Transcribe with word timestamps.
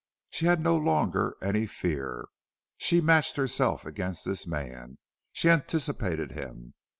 She 0.31 0.47
had 0.47 0.59
no 0.59 0.75
longer 0.77 1.37
any 1.43 1.67
fear. 1.67 2.25
She 2.79 3.01
matched 3.01 3.35
herself 3.35 3.85
against 3.85 4.25
this 4.25 4.47
man. 4.47 4.97
She 5.31 5.47
anticipated 5.47 6.31
him. 6.31 6.73